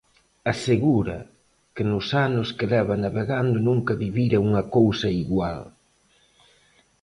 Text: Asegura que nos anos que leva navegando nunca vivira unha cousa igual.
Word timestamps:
Asegura 0.51 1.17
que 1.75 1.83
nos 1.91 2.07
anos 2.27 2.47
que 2.57 2.69
leva 2.73 2.95
navegando 3.05 3.57
nunca 3.69 3.99
vivira 4.03 4.43
unha 4.47 4.63
cousa 4.75 5.07
igual. 5.23 5.59